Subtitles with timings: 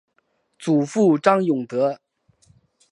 [0.57, 1.99] 祖父张永德。